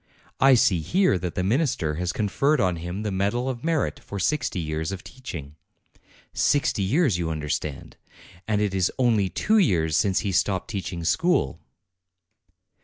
I 0.39 0.55
see 0.55 0.79
here 0.81 1.19
that 1.19 1.35
the 1.35 1.43
minister 1.43 1.93
has 1.93 2.11
conferred 2.11 2.59
on 2.59 2.77
him 2.77 3.03
the 3.03 3.11
medal 3.11 3.47
of 3.47 3.63
merit 3.63 3.99
for 3.99 4.17
sixty 4.17 4.59
years 4.59 4.91
of 4.91 5.03
teaching. 5.03 5.57
Sixty 6.33 6.81
years, 6.81 7.19
you 7.19 7.29
understand! 7.29 7.97
And 8.47 8.61
it 8.61 8.73
is 8.73 8.91
only 8.97 9.29
two 9.29 9.59
years 9.59 9.95
since 9.95 10.21
he 10.21 10.31
stopped 10.31 10.71
teaching 10.71 11.03
school. 11.03 11.59